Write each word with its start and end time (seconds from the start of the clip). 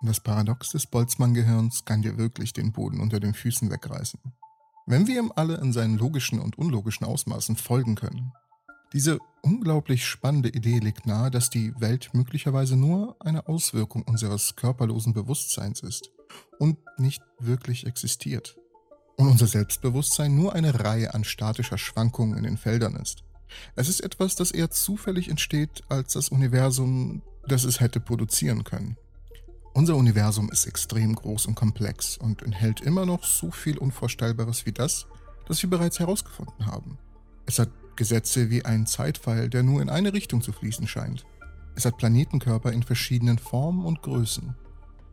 Das 0.00 0.20
Paradox 0.20 0.70
des 0.70 0.86
Boltzmann-Gehirns 0.86 1.84
kann 1.84 2.02
dir 2.02 2.16
wirklich 2.18 2.52
den 2.52 2.70
Boden 2.70 3.00
unter 3.00 3.18
den 3.18 3.34
Füßen 3.34 3.68
wegreißen. 3.68 4.20
Wenn 4.86 5.08
wir 5.08 5.18
ihm 5.18 5.32
alle 5.34 5.56
in 5.56 5.72
seinen 5.72 5.98
logischen 5.98 6.38
und 6.38 6.56
unlogischen 6.56 7.04
Ausmaßen 7.04 7.56
folgen 7.56 7.96
können. 7.96 8.32
Diese 8.92 9.18
unglaublich 9.42 10.06
spannende 10.06 10.50
Idee 10.50 10.78
legt 10.78 11.04
nahe, 11.04 11.30
dass 11.30 11.50
die 11.50 11.78
Welt 11.80 12.10
möglicherweise 12.14 12.76
nur 12.76 13.16
eine 13.20 13.48
Auswirkung 13.48 14.02
unseres 14.04 14.56
körperlosen 14.56 15.12
Bewusstseins 15.12 15.80
ist 15.80 16.10
und 16.58 16.78
nicht 16.96 17.22
wirklich 17.40 17.86
existiert. 17.86 18.56
Und 19.16 19.28
unser 19.28 19.48
Selbstbewusstsein 19.48 20.34
nur 20.36 20.54
eine 20.54 20.78
Reihe 20.78 21.12
an 21.12 21.24
statischer 21.24 21.76
Schwankungen 21.76 22.38
in 22.38 22.44
den 22.44 22.56
Feldern 22.56 22.94
ist. 22.94 23.24
Es 23.74 23.88
ist 23.88 24.00
etwas, 24.00 24.36
das 24.36 24.52
eher 24.52 24.70
zufällig 24.70 25.28
entsteht, 25.28 25.82
als 25.88 26.12
das 26.12 26.28
Universum, 26.28 27.22
das 27.46 27.64
es 27.64 27.80
hätte 27.80 27.98
produzieren 27.98 28.62
können. 28.62 28.96
Unser 29.78 29.94
Universum 29.94 30.50
ist 30.50 30.66
extrem 30.66 31.14
groß 31.14 31.46
und 31.46 31.54
komplex 31.54 32.16
und 32.16 32.42
enthält 32.42 32.80
immer 32.80 33.06
noch 33.06 33.22
so 33.22 33.52
viel 33.52 33.78
Unvorstellbares 33.78 34.66
wie 34.66 34.72
das, 34.72 35.06
das 35.46 35.62
wir 35.62 35.70
bereits 35.70 36.00
herausgefunden 36.00 36.66
haben. 36.66 36.98
Es 37.46 37.60
hat 37.60 37.70
Gesetze 37.94 38.50
wie 38.50 38.64
ein 38.64 38.88
Zeitpfeil, 38.88 39.48
der 39.48 39.62
nur 39.62 39.80
in 39.80 39.88
eine 39.88 40.12
Richtung 40.12 40.42
zu 40.42 40.50
fließen 40.50 40.88
scheint. 40.88 41.24
Es 41.76 41.84
hat 41.84 41.96
Planetenkörper 41.96 42.72
in 42.72 42.82
verschiedenen 42.82 43.38
Formen 43.38 43.84
und 43.86 44.02
Größen. 44.02 44.56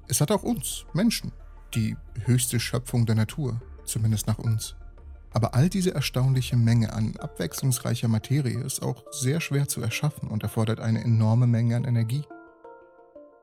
Es 0.08 0.20
hat 0.20 0.32
auch 0.32 0.42
uns, 0.42 0.88
Menschen, 0.94 1.32
die 1.76 1.96
höchste 2.24 2.60
Schöpfung 2.60 3.06
der 3.06 3.14
Natur, 3.14 3.62
zumindest 3.86 4.26
nach 4.26 4.40
uns. 4.40 4.76
Aber 5.30 5.54
all 5.54 5.70
diese 5.70 5.94
erstaunliche 5.94 6.58
Menge 6.58 6.92
an 6.92 7.16
abwechslungsreicher 7.18 8.08
Materie 8.08 8.62
ist 8.62 8.82
auch 8.82 9.04
sehr 9.12 9.42
schwer 9.42 9.68
zu 9.68 9.82
erschaffen 9.82 10.28
und 10.28 10.42
erfordert 10.42 10.80
eine 10.80 11.04
enorme 11.04 11.46
Menge 11.46 11.76
an 11.76 11.84
Energie. 11.84 12.24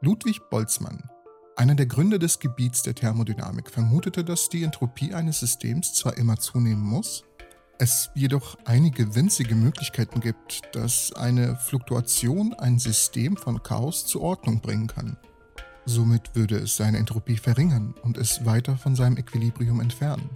Ludwig 0.05 0.41
Boltzmann, 0.51 1.12
einer 1.56 1.74
der 1.74 1.87
Gründer 1.87 2.19
des 2.19 2.38
Gebiets 2.38 2.83
der 2.83 2.95
Thermodynamik, 2.95 3.71
vermutete, 3.71 4.24
dass 4.24 4.49
die 4.49 4.65
Entropie 4.65 5.15
eines 5.15 5.40
Systems 5.40 5.95
zwar 5.95 6.16
immer 6.16 6.37
zunehmen 6.38 6.82
muss, 6.82 7.24
es 7.79 8.10
jedoch 8.15 8.57
einige 8.65 9.15
winzige 9.15 9.54
Möglichkeiten 9.54 10.21
gibt, 10.21 10.62
dass 10.73 11.12
eine 11.12 11.57
Fluktuation 11.57 12.54
ein 12.54 12.79
System 12.79 13.37
von 13.37 13.62
Chaos 13.62 14.07
zur 14.07 14.23
Ordnung 14.23 14.60
bringen 14.60 14.87
kann. 14.87 15.16
Somit 15.85 16.35
würde 16.35 16.59
es 16.59 16.77
seine 16.77 16.99
Entropie 16.99 17.37
verringern 17.37 17.95
und 18.02 18.16
es 18.16 18.46
weiter 18.46 18.77
von 18.77 18.95
seinem 18.95 19.16
Equilibrium 19.16 19.80
entfernen. 19.80 20.30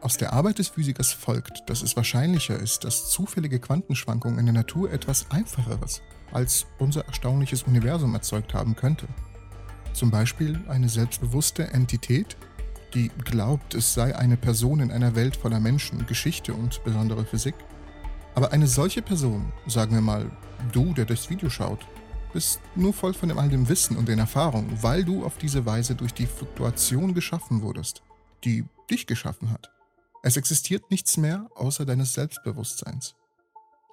Aus 0.00 0.16
der 0.16 0.32
Arbeit 0.32 0.58
des 0.58 0.68
Physikers 0.68 1.12
folgt, 1.12 1.62
dass 1.70 1.82
es 1.82 1.94
wahrscheinlicher 1.94 2.58
ist, 2.58 2.82
dass 2.82 3.08
zufällige 3.08 3.60
Quantenschwankungen 3.60 4.40
in 4.40 4.46
der 4.46 4.54
Natur 4.54 4.90
etwas 4.90 5.30
Einfacheres 5.30 6.02
als 6.32 6.66
unser 6.80 7.04
erstaunliches 7.06 7.62
Universum 7.62 8.14
erzeugt 8.14 8.52
haben 8.52 8.74
könnte. 8.74 9.06
Zum 9.92 10.10
Beispiel 10.10 10.58
eine 10.68 10.88
selbstbewusste 10.88 11.64
Entität, 11.68 12.36
die 12.94 13.10
glaubt, 13.24 13.74
es 13.74 13.94
sei 13.94 14.14
eine 14.16 14.36
Person 14.36 14.80
in 14.80 14.90
einer 14.90 15.14
Welt 15.14 15.36
voller 15.36 15.60
Menschen, 15.60 16.06
Geschichte 16.06 16.54
und 16.54 16.82
besondere 16.84 17.24
Physik. 17.24 17.54
Aber 18.34 18.52
eine 18.52 18.66
solche 18.66 19.02
Person, 19.02 19.52
sagen 19.66 19.94
wir 19.94 20.00
mal 20.00 20.30
du, 20.72 20.94
der 20.94 21.04
das 21.04 21.28
Video 21.28 21.50
schaut, 21.50 21.86
bist 22.32 22.60
nur 22.74 22.92
voll 22.92 23.12
von 23.12 23.30
all 23.38 23.48
dem 23.48 23.68
Wissen 23.68 23.96
und 23.96 24.08
den 24.08 24.18
Erfahrungen, 24.18 24.82
weil 24.82 25.04
du 25.04 25.24
auf 25.24 25.36
diese 25.36 25.66
Weise 25.66 25.94
durch 25.94 26.14
die 26.14 26.26
Fluktuation 26.26 27.12
geschaffen 27.12 27.62
wurdest, 27.62 28.02
die 28.44 28.64
dich 28.90 29.06
geschaffen 29.06 29.50
hat. 29.50 29.70
Es 30.22 30.36
existiert 30.36 30.90
nichts 30.90 31.16
mehr 31.16 31.48
außer 31.54 31.84
deines 31.84 32.14
Selbstbewusstseins. 32.14 33.14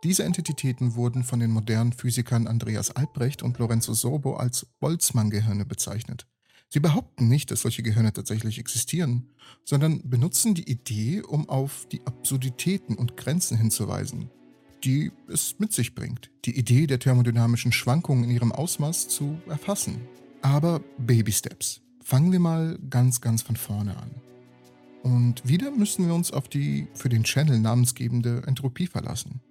Diese 0.03 0.23
Entitäten 0.23 0.95
wurden 0.95 1.23
von 1.23 1.41
den 1.41 1.51
modernen 1.51 1.91
Physikern 1.91 2.47
Andreas 2.47 2.91
Albrecht 2.91 3.43
und 3.43 3.57
Lorenzo 3.57 3.93
Sorbo 3.93 4.37
als 4.37 4.65
Boltzmann-Gehirne 4.79 5.65
bezeichnet. 5.65 6.25
Sie 6.69 6.79
behaupten 6.79 7.27
nicht, 7.27 7.51
dass 7.51 7.61
solche 7.61 7.83
Gehirne 7.83 8.13
tatsächlich 8.13 8.59
existieren, 8.59 9.29
sondern 9.65 10.07
benutzen 10.09 10.53
die 10.53 10.69
Idee, 10.69 11.21
um 11.21 11.49
auf 11.49 11.85
die 11.91 12.05
Absurditäten 12.05 12.95
und 12.95 13.17
Grenzen 13.17 13.57
hinzuweisen, 13.57 14.29
die 14.85 15.11
es 15.27 15.55
mit 15.59 15.73
sich 15.73 15.95
bringt, 15.95 16.29
die 16.45 16.57
Idee 16.57 16.87
der 16.87 16.99
thermodynamischen 16.99 17.73
Schwankungen 17.73 18.23
in 18.23 18.29
ihrem 18.29 18.53
Ausmaß 18.53 19.09
zu 19.09 19.41
erfassen. 19.49 19.99
Aber 20.41 20.81
Baby 20.97 21.33
Steps. 21.33 21.81
Fangen 22.01 22.31
wir 22.31 22.39
mal 22.39 22.79
ganz, 22.89 23.19
ganz 23.19 23.41
von 23.41 23.57
vorne 23.57 23.97
an. 23.97 24.11
Und 25.03 25.45
wieder 25.47 25.71
müssen 25.71 26.07
wir 26.07 26.13
uns 26.13 26.31
auf 26.31 26.47
die 26.47 26.87
für 26.93 27.09
den 27.09 27.23
Channel 27.23 27.59
namensgebende 27.59 28.43
Entropie 28.47 28.87
verlassen. 28.87 29.41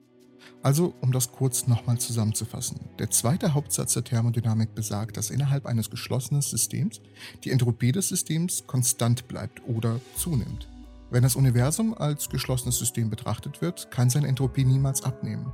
Also, 0.63 0.95
um 1.01 1.13
das 1.13 1.33
kurz 1.33 1.67
nochmal 1.67 1.99
zusammenzufassen. 1.99 2.81
Der 2.99 3.11
zweite 3.11 3.55
Hauptsatz 3.55 3.95
der 3.95 4.05
Thermodynamik 4.05 4.75
besagt, 4.75 5.17
dass 5.17 5.31
innerhalb 5.31 5.67
eines 5.67 5.91
geschlossenen 5.91 6.43
Systems 6.43 7.01
die 7.45 7.51
Entropie 7.51 7.93
des 7.93 8.09
Systems 8.09 8.67
konstant 8.67 9.29
bleibt 9.29 9.63
oder 9.67 10.01
zunimmt. 10.17 10.69
Wenn 11.11 11.23
das 11.23 11.37
Universum 11.37 11.95
als 11.95 12.29
geschlossenes 12.29 12.79
System 12.79 13.09
betrachtet 13.09 13.63
wird, 13.63 13.91
kann 13.91 14.11
seine 14.11 14.27
Entropie 14.29 14.65
niemals 14.65 15.03
abnehmen. 15.03 15.53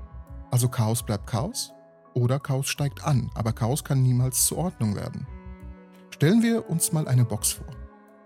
Also 0.51 0.69
Chaos 0.69 1.05
bleibt 1.05 1.27
Chaos 1.27 1.73
oder 2.15 2.41
Chaos 2.41 2.69
steigt 2.69 3.05
an, 3.05 3.31
aber 3.35 3.53
Chaos 3.53 3.85
kann 3.85 4.03
niemals 4.03 4.47
zur 4.47 4.59
Ordnung 4.59 4.97
werden. 4.97 5.27
Stellen 6.11 6.43
wir 6.43 6.69
uns 6.71 6.93
mal 6.93 7.07
eine 7.07 7.25
Box 7.25 7.53
vor, 7.53 7.67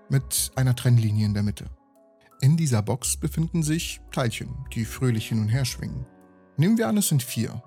mit 0.09 0.53
einer 0.55 0.75
Trennlinie 0.75 1.27
in 1.27 1.35
der 1.35 1.43
Mitte. 1.43 1.67
In 2.41 2.57
dieser 2.57 2.83
Box 2.83 3.17
befinden 3.17 3.63
sich 3.63 4.01
Teilchen, 4.13 4.55
die 4.73 4.85
fröhlich 4.85 5.29
hin 5.29 5.41
und 5.41 5.49
her 5.49 5.65
schwingen. 5.65 6.07
Nehmen 6.59 6.77
wir 6.77 6.89
an, 6.89 6.97
es 6.97 7.07
sind 7.07 7.23
vier. 7.23 7.63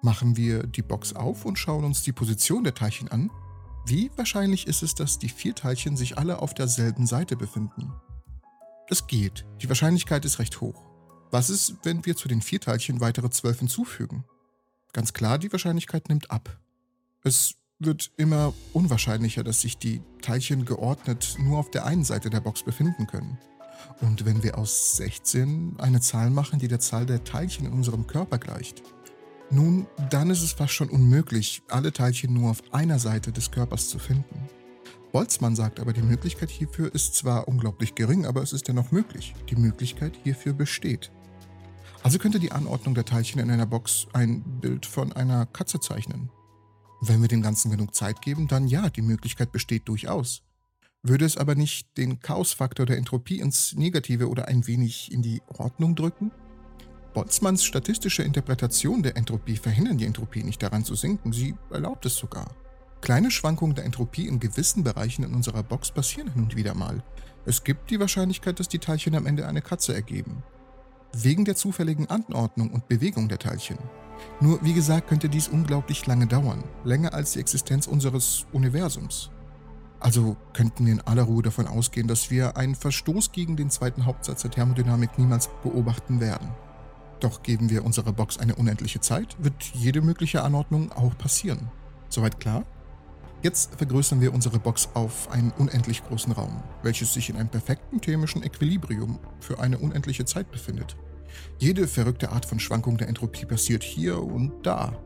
Machen 0.00 0.38
wir 0.38 0.66
die 0.66 0.80
Box 0.80 1.12
auf 1.12 1.44
und 1.44 1.58
schauen 1.58 1.84
uns 1.84 2.02
die 2.02 2.12
Position 2.12 2.64
der 2.64 2.72
Teilchen 2.72 3.08
an. 3.08 3.30
Wie 3.84 4.10
wahrscheinlich 4.16 4.66
ist 4.66 4.82
es, 4.82 4.94
dass 4.94 5.18
die 5.18 5.28
vier 5.28 5.54
Teilchen 5.54 5.98
sich 5.98 6.16
alle 6.16 6.40
auf 6.40 6.54
derselben 6.54 7.06
Seite 7.06 7.36
befinden? 7.36 7.92
Es 8.88 9.06
geht. 9.06 9.44
Die 9.60 9.68
Wahrscheinlichkeit 9.68 10.24
ist 10.24 10.38
recht 10.38 10.62
hoch. 10.62 10.82
Was 11.30 11.50
ist, 11.50 11.76
wenn 11.82 12.06
wir 12.06 12.16
zu 12.16 12.26
den 12.26 12.40
vier 12.40 12.58
Teilchen 12.58 13.02
weitere 13.02 13.28
zwölf 13.28 13.58
hinzufügen? 13.58 14.24
Ganz 14.94 15.12
klar, 15.12 15.38
die 15.38 15.52
Wahrscheinlichkeit 15.52 16.08
nimmt 16.08 16.30
ab. 16.30 16.58
Es 17.24 17.56
wird 17.78 18.12
immer 18.16 18.54
unwahrscheinlicher, 18.72 19.44
dass 19.44 19.60
sich 19.60 19.76
die 19.76 20.00
Teilchen 20.22 20.64
geordnet 20.64 21.36
nur 21.38 21.58
auf 21.58 21.70
der 21.70 21.84
einen 21.84 22.04
Seite 22.04 22.30
der 22.30 22.40
Box 22.40 22.62
befinden 22.62 23.06
können. 23.06 23.38
Und 24.00 24.24
wenn 24.24 24.42
wir 24.42 24.58
aus 24.58 24.96
16 24.96 25.76
eine 25.78 26.00
Zahl 26.00 26.30
machen, 26.30 26.58
die 26.58 26.68
der 26.68 26.80
Zahl 26.80 27.06
der 27.06 27.24
Teilchen 27.24 27.66
in 27.66 27.72
unserem 27.72 28.06
Körper 28.06 28.38
gleicht, 28.38 28.82
nun, 29.50 29.86
dann 30.10 30.30
ist 30.30 30.42
es 30.42 30.52
fast 30.52 30.72
schon 30.72 30.88
unmöglich, 30.88 31.62
alle 31.68 31.92
Teilchen 31.92 32.32
nur 32.32 32.50
auf 32.50 32.62
einer 32.72 32.98
Seite 32.98 33.32
des 33.32 33.50
Körpers 33.50 33.88
zu 33.88 33.98
finden. 33.98 34.48
Boltzmann 35.12 35.54
sagt 35.54 35.78
aber, 35.78 35.92
die 35.92 36.00
Möglichkeit 36.00 36.48
hierfür 36.48 36.94
ist 36.94 37.14
zwar 37.14 37.46
unglaublich 37.48 37.94
gering, 37.94 38.24
aber 38.24 38.42
es 38.42 38.54
ist 38.54 38.68
dennoch 38.68 38.92
möglich. 38.92 39.34
Die 39.50 39.56
Möglichkeit 39.56 40.18
hierfür 40.24 40.54
besteht. 40.54 41.12
Also 42.02 42.18
könnte 42.18 42.40
die 42.40 42.50
Anordnung 42.50 42.94
der 42.94 43.04
Teilchen 43.04 43.40
in 43.40 43.50
einer 43.50 43.66
Box 43.66 44.06
ein 44.14 44.42
Bild 44.60 44.86
von 44.86 45.12
einer 45.12 45.44
Katze 45.44 45.80
zeichnen. 45.80 46.30
Wenn 47.02 47.20
wir 47.20 47.28
dem 47.28 47.42
Ganzen 47.42 47.70
genug 47.70 47.94
Zeit 47.94 48.22
geben, 48.22 48.48
dann 48.48 48.66
ja, 48.66 48.88
die 48.88 49.02
Möglichkeit 49.02 49.52
besteht 49.52 49.86
durchaus 49.86 50.42
würde 51.02 51.24
es 51.24 51.36
aber 51.36 51.54
nicht 51.54 51.96
den 51.96 52.20
Chaosfaktor 52.20 52.86
der 52.86 52.96
Entropie 52.96 53.40
ins 53.40 53.74
Negative 53.74 54.28
oder 54.28 54.48
ein 54.48 54.66
wenig 54.66 55.10
in 55.12 55.22
die 55.22 55.42
Ordnung 55.58 55.96
drücken? 55.96 56.30
Boltzmanns 57.12 57.64
statistische 57.64 58.22
Interpretation 58.22 59.02
der 59.02 59.16
Entropie 59.16 59.56
verhindern 59.56 59.98
die 59.98 60.06
Entropie 60.06 60.44
nicht 60.44 60.62
daran 60.62 60.84
zu 60.84 60.94
sinken, 60.94 61.32
sie 61.32 61.54
erlaubt 61.70 62.06
es 62.06 62.16
sogar. 62.16 62.54
Kleine 63.02 63.32
Schwankungen 63.32 63.74
der 63.74 63.84
Entropie 63.84 64.28
in 64.28 64.38
gewissen 64.38 64.84
Bereichen 64.84 65.24
in 65.24 65.34
unserer 65.34 65.64
Box 65.64 65.90
passieren 65.90 66.32
hin 66.32 66.44
und 66.44 66.56
wieder 66.56 66.74
mal. 66.74 67.02
Es 67.44 67.64
gibt 67.64 67.90
die 67.90 67.98
Wahrscheinlichkeit, 67.98 68.60
dass 68.60 68.68
die 68.68 68.78
Teilchen 68.78 69.16
am 69.16 69.26
Ende 69.26 69.48
eine 69.48 69.60
Katze 69.60 69.92
ergeben. 69.92 70.44
Wegen 71.12 71.44
der 71.44 71.56
zufälligen 71.56 72.08
Anordnung 72.08 72.70
und 72.70 72.86
Bewegung 72.86 73.28
der 73.28 73.40
Teilchen. 73.40 73.78
Nur 74.40 74.64
wie 74.64 74.72
gesagt 74.72 75.08
könnte 75.08 75.28
dies 75.28 75.48
unglaublich 75.48 76.06
lange 76.06 76.28
dauern, 76.28 76.62
länger 76.84 77.12
als 77.12 77.32
die 77.32 77.40
Existenz 77.40 77.88
unseres 77.88 78.46
Universums. 78.52 79.31
Also 80.02 80.36
könnten 80.52 80.84
wir 80.84 80.94
in 80.94 81.00
aller 81.00 81.22
Ruhe 81.22 81.44
davon 81.44 81.68
ausgehen, 81.68 82.08
dass 82.08 82.28
wir 82.28 82.56
einen 82.56 82.74
Verstoß 82.74 83.30
gegen 83.30 83.54
den 83.54 83.70
zweiten 83.70 84.04
Hauptsatz 84.04 84.42
der 84.42 84.50
Thermodynamik 84.50 85.16
niemals 85.16 85.48
beobachten 85.62 86.18
werden. 86.18 86.48
Doch 87.20 87.44
geben 87.44 87.70
wir 87.70 87.84
unserer 87.84 88.12
Box 88.12 88.38
eine 88.38 88.56
unendliche 88.56 88.98
Zeit, 88.98 89.36
wird 89.38 89.62
jede 89.74 90.00
mögliche 90.02 90.42
Anordnung 90.42 90.90
auch 90.90 91.16
passieren. 91.16 91.70
Soweit 92.08 92.40
klar? 92.40 92.64
Jetzt 93.42 93.76
vergrößern 93.76 94.20
wir 94.20 94.34
unsere 94.34 94.58
Box 94.58 94.88
auf 94.94 95.30
einen 95.30 95.52
unendlich 95.52 96.02
großen 96.04 96.32
Raum, 96.32 96.64
welches 96.82 97.14
sich 97.14 97.30
in 97.30 97.36
einem 97.36 97.48
perfekten 97.48 98.00
thermischen 98.00 98.42
Equilibrium 98.42 99.20
für 99.38 99.60
eine 99.60 99.78
unendliche 99.78 100.24
Zeit 100.24 100.50
befindet. 100.50 100.96
Jede 101.58 101.86
verrückte 101.86 102.32
Art 102.32 102.44
von 102.44 102.58
Schwankung 102.58 102.98
der 102.98 103.08
Entropie 103.08 103.46
passiert 103.46 103.84
hier 103.84 104.20
und 104.20 104.66
da. 104.66 104.98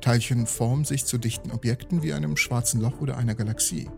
Teilchen 0.00 0.46
formen 0.46 0.84
sich 0.84 1.06
zu 1.06 1.18
dichten 1.18 1.50
Objekten 1.50 2.04
wie 2.04 2.12
einem 2.12 2.36
schwarzen 2.36 2.80
Loch 2.80 3.00
oder 3.00 3.16
einer 3.16 3.34
Galaxie. 3.34 3.90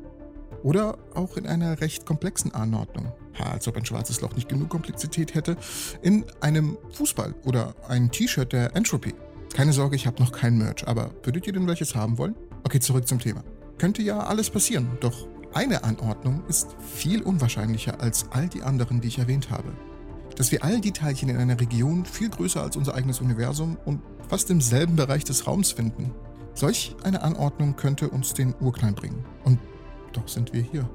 Oder 0.62 0.98
auch 1.14 1.36
in 1.36 1.46
einer 1.46 1.80
recht 1.80 2.06
komplexen 2.06 2.54
Anordnung. 2.54 3.12
Ha, 3.38 3.50
als 3.50 3.68
ob 3.68 3.76
ein 3.76 3.84
schwarzes 3.84 4.20
Loch 4.20 4.34
nicht 4.34 4.48
genug 4.48 4.68
Komplexität 4.68 5.34
hätte. 5.34 5.56
In 6.02 6.24
einem 6.40 6.78
Fußball 6.92 7.34
oder 7.44 7.74
ein 7.88 8.10
T-Shirt 8.10 8.52
der 8.52 8.74
Entropy. 8.74 9.14
Keine 9.54 9.72
Sorge, 9.72 9.96
ich 9.96 10.06
habe 10.06 10.22
noch 10.22 10.32
kein 10.32 10.58
Merch, 10.58 10.86
aber 10.86 11.10
würdet 11.22 11.46
ihr 11.46 11.52
denn 11.52 11.66
welches 11.66 11.94
haben 11.94 12.18
wollen? 12.18 12.34
Okay, 12.64 12.80
zurück 12.80 13.06
zum 13.06 13.20
Thema. 13.20 13.42
könnte 13.78 14.02
ja 14.02 14.20
alles 14.20 14.50
passieren, 14.50 14.88
doch 15.00 15.28
eine 15.54 15.84
Anordnung 15.84 16.42
ist 16.48 16.76
viel 16.78 17.22
unwahrscheinlicher 17.22 18.00
als 18.00 18.26
all 18.30 18.48
die 18.48 18.62
anderen, 18.62 19.00
die 19.00 19.08
ich 19.08 19.18
erwähnt 19.18 19.50
habe. 19.50 19.72
Dass 20.36 20.52
wir 20.52 20.62
all 20.62 20.80
die 20.80 20.92
Teilchen 20.92 21.30
in 21.30 21.38
einer 21.38 21.58
Region 21.58 22.04
viel 22.04 22.28
größer 22.28 22.62
als 22.62 22.76
unser 22.76 22.94
eigenes 22.94 23.20
Universum 23.22 23.78
und 23.86 24.02
fast 24.28 24.50
im 24.50 24.60
selben 24.60 24.96
Bereich 24.96 25.24
des 25.24 25.46
Raums 25.46 25.72
finden. 25.72 26.12
Solch 26.52 26.94
eine 27.04 27.22
Anordnung 27.22 27.76
könnte 27.76 28.10
uns 28.10 28.34
den 28.34 28.54
Urknall 28.60 28.92
bringen. 28.92 29.24
Und 29.44 29.58
doch 30.16 30.28
sind 30.28 30.52
wir 30.52 30.62
hier. 30.62 30.88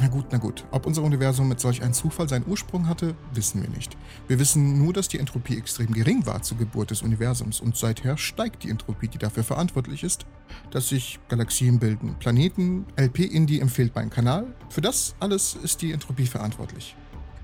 Na 0.00 0.06
gut, 0.06 0.26
na 0.30 0.38
gut. 0.38 0.64
Ob 0.70 0.86
unser 0.86 1.02
Universum 1.02 1.48
mit 1.48 1.58
solch 1.58 1.82
einem 1.82 1.92
Zufall 1.92 2.28
seinen 2.28 2.46
Ursprung 2.46 2.86
hatte, 2.86 3.16
wissen 3.34 3.62
wir 3.62 3.68
nicht. 3.68 3.96
Wir 4.28 4.38
wissen 4.38 4.78
nur, 4.78 4.92
dass 4.92 5.08
die 5.08 5.18
Entropie 5.18 5.58
extrem 5.58 5.92
gering 5.92 6.24
war 6.24 6.40
zur 6.42 6.56
Geburt 6.56 6.92
des 6.92 7.02
Universums 7.02 7.60
und 7.60 7.76
seither 7.76 8.16
steigt 8.16 8.62
die 8.62 8.70
Entropie, 8.70 9.08
die 9.08 9.18
dafür 9.18 9.42
verantwortlich 9.42 10.04
ist, 10.04 10.24
dass 10.70 10.88
sich 10.88 11.18
Galaxien 11.28 11.80
bilden, 11.80 12.14
Planeten, 12.20 12.86
LP-Indie 12.96 13.60
empfiehlt 13.60 13.94
meinen 13.96 14.10
Kanal. 14.10 14.54
Für 14.68 14.82
das 14.82 15.16
alles 15.18 15.58
ist 15.60 15.82
die 15.82 15.90
Entropie 15.90 16.26
verantwortlich. 16.26 16.94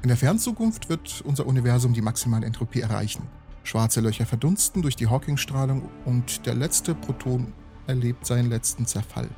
In 0.03 0.09
der 0.09 0.17
Fernzukunft 0.17 0.89
wird 0.89 1.23
unser 1.23 1.47
Universum 1.47 1.93
die 1.93 2.03
maximale 2.03 2.47
Entropie 2.47 2.83
erreichen. 2.83 3.27
Schwarze 3.65 4.01
Löcher 4.01 4.27
verdunsten 4.27 4.83
durch 4.83 4.95
die 4.95 5.09
Hawking-Strahlung 5.09 5.89
und 6.05 6.47
der 6.47 6.55
letzte 6.55 6.95
Proton 6.95 7.53
erlebt 7.89 8.27
seinen 8.27 8.49
letzten 8.49 8.87
Zerfall 8.87 9.29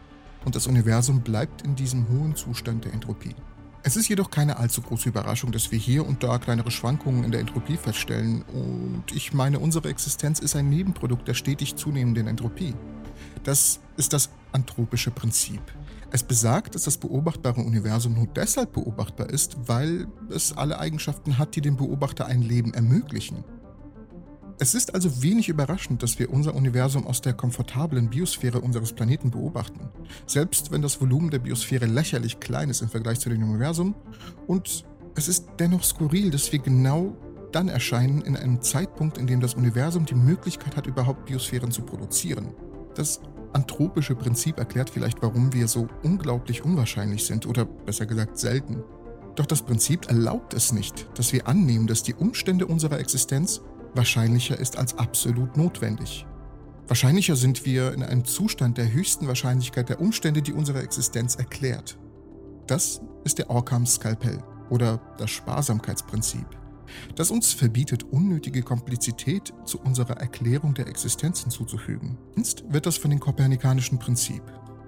und 0.46 0.54
das 0.54 0.66
Universum 0.68 1.20
bleibt 1.20 1.62
in 1.62 1.74
diesem 1.74 2.08
hohen 2.08 2.36
Zustand 2.36 2.84
der 2.86 2.94
Entropie. 2.94 3.34
Es 3.82 3.96
ist 3.96 4.08
jedoch 4.08 4.30
keine 4.30 4.56
allzu 4.56 4.80
große 4.80 5.08
Überraschung, 5.08 5.52
dass 5.52 5.70
wir 5.70 5.78
hier 5.78 6.06
und 6.06 6.22
da 6.22 6.38
kleinere 6.38 6.70
Schwankungen 6.70 7.24
in 7.24 7.32
der 7.32 7.40
Entropie 7.40 7.76
feststellen 7.76 8.42
und 8.42 9.04
ich 9.12 9.34
meine, 9.34 9.58
unsere 9.58 9.90
Existenz 9.90 10.38
ist 10.38 10.56
ein 10.56 10.70
Nebenprodukt 10.70 11.28
der 11.28 11.34
stetig 11.34 11.76
zunehmenden 11.76 12.28
Entropie. 12.28 12.74
Das 13.44 13.80
ist 13.96 14.12
das 14.12 14.30
anthropische 14.52 15.10
Prinzip. 15.10 15.60
Es 16.10 16.22
besagt, 16.22 16.76
dass 16.76 16.84
das 16.84 16.96
beobachtbare 16.96 17.60
Universum 17.60 18.14
nur 18.14 18.28
deshalb 18.28 18.72
beobachtbar 18.72 19.28
ist, 19.28 19.56
weil 19.66 20.06
es 20.30 20.56
alle 20.56 20.78
Eigenschaften 20.78 21.38
hat, 21.38 21.56
die 21.56 21.60
dem 21.60 21.76
Beobachter 21.76 22.26
ein 22.26 22.42
Leben 22.42 22.72
ermöglichen. 22.72 23.44
Es 24.58 24.74
ist 24.74 24.94
also 24.94 25.22
wenig 25.22 25.50
überraschend, 25.50 26.02
dass 26.02 26.18
wir 26.18 26.32
unser 26.32 26.54
Universum 26.54 27.06
aus 27.06 27.20
der 27.20 27.34
komfortablen 27.34 28.08
Biosphäre 28.08 28.62
unseres 28.62 28.94
Planeten 28.94 29.30
beobachten, 29.30 29.90
selbst 30.26 30.70
wenn 30.70 30.80
das 30.80 30.98
Volumen 30.98 31.30
der 31.30 31.40
Biosphäre 31.40 31.84
lächerlich 31.84 32.40
klein 32.40 32.70
ist 32.70 32.80
im 32.80 32.88
Vergleich 32.88 33.20
zu 33.20 33.28
dem 33.28 33.42
Universum. 33.42 33.94
Und 34.46 34.86
es 35.14 35.28
ist 35.28 35.46
dennoch 35.58 35.84
skurril, 35.84 36.30
dass 36.30 36.50
wir 36.52 36.58
genau 36.58 37.14
dann 37.52 37.68
erscheinen 37.68 38.22
in 38.22 38.34
einem 38.34 38.62
Zeitpunkt, 38.62 39.18
in 39.18 39.26
dem 39.26 39.40
das 39.40 39.54
Universum 39.54 40.06
die 40.06 40.14
Möglichkeit 40.14 40.74
hat, 40.74 40.86
überhaupt 40.86 41.26
Biosphären 41.26 41.70
zu 41.70 41.82
produzieren. 41.82 42.54
Das 42.94 43.20
anthropische 43.52 44.14
Prinzip 44.14 44.58
erklärt 44.58 44.88
vielleicht, 44.88 45.20
warum 45.20 45.52
wir 45.52 45.68
so 45.68 45.86
unglaublich 46.02 46.64
unwahrscheinlich 46.64 47.26
sind 47.26 47.46
oder 47.46 47.66
besser 47.66 48.06
gesagt 48.06 48.38
selten. 48.38 48.82
Doch 49.34 49.46
das 49.46 49.60
Prinzip 49.60 50.08
erlaubt 50.08 50.54
es 50.54 50.72
nicht, 50.72 51.06
dass 51.18 51.34
wir 51.34 51.46
annehmen, 51.46 51.86
dass 51.86 52.02
die 52.02 52.14
Umstände 52.14 52.66
unserer 52.66 52.98
Existenz 52.98 53.60
wahrscheinlicher 53.96 54.58
ist 54.58 54.76
als 54.78 54.96
absolut 54.98 55.56
notwendig. 55.56 56.26
Wahrscheinlicher 56.88 57.34
sind 57.34 57.64
wir 57.64 57.92
in 57.92 58.02
einem 58.02 58.24
Zustand 58.24 58.78
der 58.78 58.92
höchsten 58.92 59.26
Wahrscheinlichkeit 59.26 59.88
der 59.88 60.00
Umstände, 60.00 60.42
die 60.42 60.52
unsere 60.52 60.82
Existenz 60.82 61.34
erklärt. 61.34 61.98
Das 62.66 63.00
ist 63.24 63.38
der 63.38 63.50
Orkhams 63.50 63.94
Skalpell 63.94 64.42
oder 64.70 65.00
das 65.18 65.30
Sparsamkeitsprinzip, 65.30 66.46
das 67.16 67.30
uns 67.30 67.52
verbietet, 67.52 68.04
unnötige 68.04 68.62
Komplexität 68.62 69.52
zu 69.64 69.80
unserer 69.80 70.18
Erklärung 70.18 70.74
der 70.74 70.86
Existenz 70.86 71.40
hinzuzufügen. 71.40 72.18
Sonst 72.34 72.64
wird 72.68 72.86
das 72.86 72.96
von 72.96 73.10
dem 73.10 73.20
kopernikanischen 73.20 73.98
Prinzip. 73.98 74.42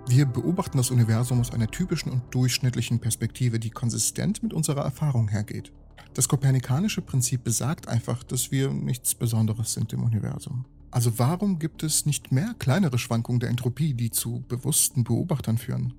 Wir 0.08 0.24
beobachten 0.24 0.78
das 0.78 0.90
Universum 0.90 1.40
aus 1.40 1.52
einer 1.52 1.70
typischen 1.70 2.12
und 2.12 2.22
durchschnittlichen 2.30 3.00
Perspektive, 3.00 3.58
die 3.58 3.70
konsistent 3.70 4.42
mit 4.42 4.54
unserer 4.54 4.82
Erfahrung 4.82 5.28
hergeht. 5.28 5.72
Das 6.14 6.28
kopernikanische 6.28 7.02
Prinzip 7.02 7.44
besagt 7.44 7.88
einfach, 7.88 8.22
dass 8.22 8.50
wir 8.50 8.70
nichts 8.70 9.14
Besonderes 9.14 9.72
sind 9.72 9.92
im 9.92 10.02
Universum. 10.02 10.64
Also 10.90 11.18
warum 11.18 11.58
gibt 11.58 11.82
es 11.82 12.06
nicht 12.06 12.32
mehr 12.32 12.54
kleinere 12.58 12.98
Schwankungen 12.98 13.40
der 13.40 13.50
Entropie, 13.50 13.94
die 13.94 14.10
zu 14.10 14.44
bewussten 14.48 15.04
Beobachtern 15.04 15.58
führen? 15.58 15.94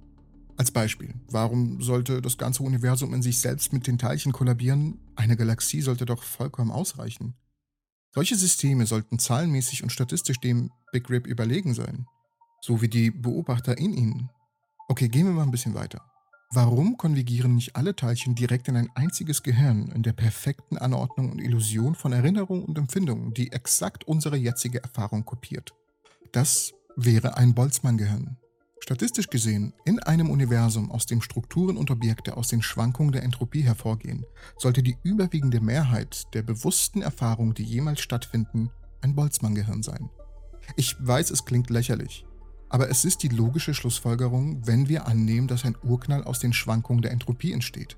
Als 0.57 0.71
Beispiel, 0.71 1.13
warum 1.29 1.81
sollte 1.81 2.21
das 2.21 2.37
ganze 2.37 2.63
Universum 2.63 3.13
in 3.13 3.21
sich 3.21 3.39
selbst 3.39 3.71
mit 3.71 3.87
den 3.87 3.97
Teilchen 3.97 4.33
kollabieren? 4.33 4.99
Eine 5.15 5.37
Galaxie 5.37 5.81
sollte 5.81 6.05
doch 6.05 6.23
vollkommen 6.23 6.71
ausreichen. 6.71 7.35
Solche 8.13 8.35
Systeme 8.35 8.85
sollten 8.85 9.19
zahlenmäßig 9.19 9.83
und 9.83 9.91
statistisch 9.91 10.39
dem 10.39 10.71
Big 10.91 11.09
Rip 11.09 11.27
überlegen 11.27 11.73
sein, 11.73 12.07
so 12.61 12.81
wie 12.81 12.89
die 12.89 13.11
Beobachter 13.11 13.77
in 13.77 13.93
ihnen. 13.93 14.29
Okay, 14.89 15.07
gehen 15.07 15.27
wir 15.27 15.33
mal 15.33 15.43
ein 15.43 15.51
bisschen 15.51 15.75
weiter. 15.75 16.08
Warum 16.51 16.97
konvergieren 16.97 17.53
nicht 17.53 17.75
alle 17.75 17.95
Teilchen 17.95 18.33
direkt 18.33 18.67
in 18.69 18.75
ein 18.75 18.89
einziges 18.95 19.43
Gehirn 19.43 19.91
in 19.93 20.01
der 20.01 20.13
perfekten 20.13 20.79
Anordnung 20.79 21.31
und 21.31 21.37
Illusion 21.37 21.93
von 21.93 22.11
Erinnerungen 22.11 22.63
und 22.63 22.75
Empfindungen, 22.75 23.35
die 23.35 23.51
exakt 23.51 24.07
unsere 24.07 24.35
jetzige 24.35 24.81
Erfahrung 24.81 25.25
kopiert? 25.25 25.75
Das 26.31 26.73
wäre 26.95 27.37
ein 27.37 27.53
Boltzmann-Gehirn. 27.53 28.37
Statistisch 28.79 29.29
gesehen, 29.29 29.73
in 29.85 29.99
einem 29.99 30.31
Universum, 30.31 30.89
aus 30.89 31.05
dem 31.05 31.21
Strukturen 31.21 31.77
und 31.77 31.91
Objekte 31.91 32.35
aus 32.35 32.47
den 32.47 32.63
Schwankungen 32.63 33.11
der 33.11 33.21
Entropie 33.21 33.61
hervorgehen, 33.61 34.25
sollte 34.57 34.81
die 34.81 34.97
überwiegende 35.03 35.61
Mehrheit 35.61 36.33
der 36.33 36.41
bewussten 36.41 37.03
Erfahrungen, 37.03 37.53
die 37.53 37.63
jemals 37.63 38.01
stattfinden, 38.01 38.71
ein 39.01 39.13
Boltzmann-Gehirn 39.13 39.83
sein. 39.83 40.09
Ich 40.77 40.95
weiß, 40.99 41.29
es 41.29 41.45
klingt 41.45 41.69
lächerlich, 41.69 42.25
aber 42.69 42.89
es 42.89 43.03
ist 43.03 43.23
die 43.23 43.29
logische 43.29 43.73
Schlussfolgerung, 43.73 44.65
wenn 44.65 44.87
wir 44.87 45.07
annehmen, 45.07 45.47
dass 45.47 45.65
ein 45.65 45.75
Urknall 45.83 46.23
aus 46.23 46.39
den 46.39 46.53
Schwankungen 46.53 47.01
der 47.01 47.11
Entropie 47.11 47.51
entsteht. 47.51 47.97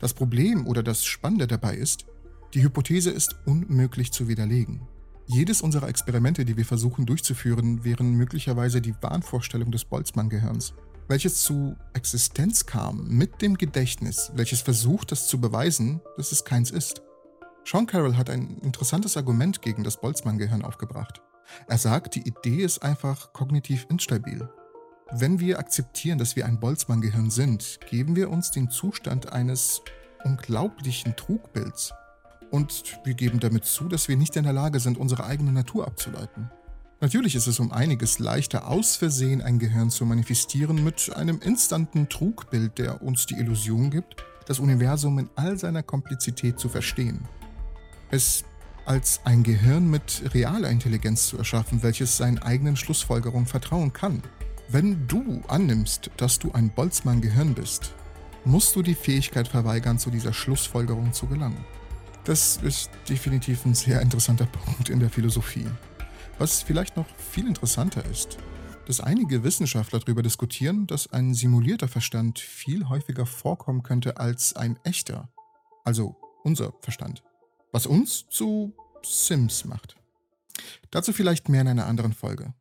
Das 0.00 0.14
Problem 0.14 0.66
oder 0.66 0.82
das 0.82 1.04
Spannende 1.04 1.46
dabei 1.46 1.74
ist, 1.74 2.06
die 2.54 2.62
Hypothese 2.62 3.10
ist 3.10 3.36
unmöglich 3.46 4.12
zu 4.12 4.28
widerlegen. 4.28 4.88
Jedes 5.26 5.60
unserer 5.60 5.88
Experimente, 5.88 6.44
die 6.44 6.56
wir 6.56 6.64
versuchen 6.64 7.04
durchzuführen, 7.04 7.84
wären 7.84 8.14
möglicherweise 8.14 8.80
die 8.80 8.94
Wahnvorstellung 9.02 9.70
des 9.70 9.84
Boltzmann-Gehirns, 9.84 10.72
welches 11.06 11.42
zu 11.42 11.76
Existenz 11.92 12.64
kam 12.64 13.08
mit 13.08 13.42
dem 13.42 13.58
Gedächtnis, 13.58 14.32
welches 14.34 14.62
versucht, 14.62 15.12
das 15.12 15.26
zu 15.26 15.40
beweisen, 15.40 16.00
dass 16.16 16.32
es 16.32 16.44
keins 16.44 16.70
ist. 16.70 17.02
Sean 17.64 17.86
Carroll 17.86 18.16
hat 18.16 18.30
ein 18.30 18.56
interessantes 18.62 19.18
Argument 19.18 19.60
gegen 19.60 19.84
das 19.84 20.00
Boltzmann-Gehirn 20.00 20.62
aufgebracht. 20.62 21.20
Er 21.66 21.78
sagt, 21.78 22.14
die 22.14 22.26
Idee 22.26 22.62
ist 22.62 22.82
einfach 22.82 23.32
kognitiv 23.32 23.86
instabil. 23.90 24.48
Wenn 25.10 25.40
wir 25.40 25.58
akzeptieren, 25.58 26.18
dass 26.18 26.36
wir 26.36 26.44
ein 26.44 26.60
Boltzmann-Gehirn 26.60 27.30
sind, 27.30 27.80
geben 27.88 28.14
wir 28.14 28.30
uns 28.30 28.50
den 28.50 28.70
Zustand 28.70 29.32
eines 29.32 29.80
unglaublichen 30.24 31.16
Trugbilds. 31.16 31.92
Und 32.50 33.00
wir 33.04 33.14
geben 33.14 33.40
damit 33.40 33.64
zu, 33.64 33.88
dass 33.88 34.08
wir 34.08 34.16
nicht 34.16 34.36
in 34.36 34.44
der 34.44 34.52
Lage 34.52 34.80
sind, 34.80 34.98
unsere 34.98 35.24
eigene 35.24 35.52
Natur 35.52 35.86
abzuleiten. 35.86 36.50
Natürlich 37.00 37.36
ist 37.36 37.46
es 37.46 37.60
um 37.60 37.70
einiges 37.70 38.18
leichter, 38.18 38.68
aus 38.68 38.96
Versehen 38.96 39.40
ein 39.40 39.58
Gehirn 39.58 39.88
zu 39.88 40.04
manifestieren 40.04 40.82
mit 40.82 41.14
einem 41.14 41.40
instanten 41.40 42.08
Trugbild, 42.08 42.78
der 42.78 43.02
uns 43.02 43.26
die 43.26 43.36
Illusion 43.36 43.90
gibt, 43.90 44.16
das 44.46 44.58
Universum 44.58 45.18
in 45.20 45.30
all 45.36 45.56
seiner 45.58 45.82
Komplexität 45.82 46.58
zu 46.58 46.68
verstehen. 46.68 47.28
Es 48.10 48.44
als 48.88 49.20
ein 49.24 49.42
Gehirn 49.42 49.90
mit 49.90 50.22
realer 50.32 50.70
Intelligenz 50.70 51.28
zu 51.28 51.36
erschaffen, 51.36 51.82
welches 51.82 52.16
seinen 52.16 52.38
eigenen 52.38 52.74
Schlussfolgerungen 52.74 53.46
vertrauen 53.46 53.92
kann. 53.92 54.22
Wenn 54.68 55.06
du 55.06 55.42
annimmst, 55.46 56.10
dass 56.16 56.38
du 56.38 56.52
ein 56.52 56.70
Boltzmann-Gehirn 56.70 57.54
bist, 57.54 57.92
musst 58.46 58.74
du 58.74 58.82
die 58.82 58.94
Fähigkeit 58.94 59.46
verweigern, 59.46 59.98
zu 59.98 60.10
dieser 60.10 60.32
Schlussfolgerung 60.32 61.12
zu 61.12 61.26
gelangen. 61.26 61.64
Das 62.24 62.56
ist 62.62 62.90
definitiv 63.08 63.66
ein 63.66 63.74
sehr 63.74 64.00
interessanter 64.00 64.46
Punkt 64.64 64.88
in 64.88 65.00
der 65.00 65.10
Philosophie. 65.10 65.66
Was 66.38 66.62
vielleicht 66.62 66.96
noch 66.96 67.06
viel 67.16 67.46
interessanter 67.46 68.04
ist, 68.06 68.38
dass 68.86 69.00
einige 69.00 69.44
Wissenschaftler 69.44 69.98
darüber 69.98 70.22
diskutieren, 70.22 70.86
dass 70.86 71.12
ein 71.12 71.34
simulierter 71.34 71.88
Verstand 71.88 72.38
viel 72.38 72.88
häufiger 72.88 73.26
vorkommen 73.26 73.82
könnte 73.82 74.16
als 74.16 74.56
ein 74.56 74.78
echter, 74.84 75.28
also 75.84 76.16
unser 76.42 76.72
Verstand 76.80 77.22
was 77.72 77.86
uns 77.86 78.26
zu 78.28 78.72
Sims 79.02 79.64
macht. 79.64 79.96
Dazu 80.90 81.12
vielleicht 81.12 81.48
mehr 81.48 81.60
in 81.60 81.68
einer 81.68 81.86
anderen 81.86 82.12
Folge. 82.12 82.52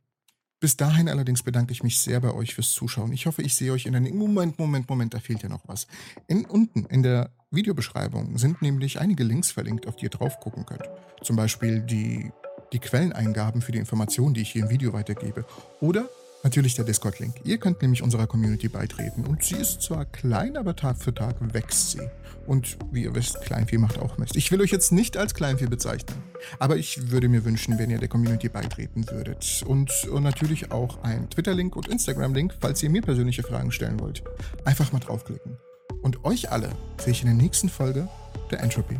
Bis 0.59 0.75
dahin 0.75 1.07
allerdings 1.07 1.43
bedanke 1.43 1.71
ich 1.71 1.83
mich 1.83 1.99
sehr 1.99 2.19
bei 2.19 2.33
euch 2.33 2.55
fürs 2.55 2.71
Zuschauen. 2.73 3.13
Ich 3.13 3.27
hoffe, 3.27 3.43
ich 3.43 3.55
sehe 3.55 3.71
euch 3.71 3.85
in 3.85 3.95
einem 3.95 4.17
Moment, 4.17 4.57
Moment, 4.57 4.89
Moment, 4.89 5.13
da 5.13 5.19
fehlt 5.19 5.43
ja 5.43 5.49
noch 5.49 5.67
was. 5.67 5.85
In, 6.27 6.45
unten 6.45 6.85
in 6.85 7.03
der 7.03 7.29
Videobeschreibung 7.51 8.37
sind 8.39 8.61
nämlich 8.63 8.99
einige 8.99 9.23
Links 9.23 9.51
verlinkt, 9.51 9.87
auf 9.87 9.95
die 9.95 10.05
ihr 10.05 10.09
drauf 10.09 10.39
gucken 10.39 10.65
könnt. 10.65 10.83
Zum 11.21 11.35
Beispiel 11.35 11.81
die, 11.81 12.31
die 12.73 12.79
Quelleneingaben 12.79 13.61
für 13.61 13.71
die 13.71 13.77
Informationen, 13.77 14.33
die 14.33 14.41
ich 14.41 14.51
hier 14.51 14.63
im 14.63 14.69
Video 14.71 14.93
weitergebe. 14.93 15.45
Oder 15.79 16.09
Natürlich 16.43 16.75
der 16.75 16.85
Discord-Link. 16.85 17.35
Ihr 17.43 17.57
könnt 17.57 17.81
nämlich 17.81 18.03
unserer 18.03 18.27
Community 18.27 18.67
beitreten 18.67 19.25
und 19.25 19.43
sie 19.43 19.55
ist 19.55 19.81
zwar 19.81 20.05
klein, 20.05 20.55
aber 20.55 20.75
Tag 20.75 20.97
für 20.97 21.13
Tag 21.13 21.35
wächst 21.53 21.91
sie. 21.91 22.01
Und 22.45 22.77
wie 22.91 23.03
ihr 23.03 23.15
wisst, 23.15 23.41
Kleinvieh 23.41 23.77
macht 23.77 23.99
auch 23.99 24.17
Mist. 24.17 24.35
Ich 24.35 24.51
will 24.51 24.61
euch 24.61 24.71
jetzt 24.71 24.91
nicht 24.91 25.17
als 25.17 25.33
Kleinvieh 25.33 25.65
bezeichnen, 25.65 26.15
aber 26.59 26.77
ich 26.77 27.11
würde 27.11 27.27
mir 27.27 27.43
wünschen, 27.43 27.77
wenn 27.77 27.89
ihr 27.89 27.97
der 27.97 28.07
Community 28.07 28.47
beitreten 28.47 29.09
würdet. 29.09 29.63
Und, 29.67 29.91
natürlich 30.21 30.71
auch 30.71 31.03
ein 31.03 31.29
Twitter-Link 31.29 31.75
und 31.75 31.87
Instagram-Link, 31.87 32.55
falls 32.59 32.81
ihr 32.83 32.89
mir 32.89 33.01
persönliche 33.01 33.43
Fragen 33.43 33.71
stellen 33.71 33.99
wollt. 33.99 34.23
Einfach 34.63 34.91
mal 34.91 34.99
draufklicken. 34.99 35.57
Und 36.01 36.23
euch 36.23 36.51
alle 36.51 36.69
sehe 36.97 37.11
ich 37.11 37.21
in 37.21 37.27
der 37.27 37.35
nächsten 37.35 37.69
Folge 37.69 38.07
der 38.51 38.61
Entropy. 38.61 38.97